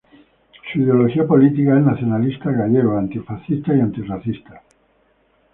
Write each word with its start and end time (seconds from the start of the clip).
Su 0.73 0.79
ideología 0.79 1.27
política 1.27 1.77
es 1.77 1.85
nacionalistas 1.85 2.57
gallegos, 2.57 2.97
antifascistas 2.97 3.75
y 3.77 3.81
antirracista. 3.81 4.63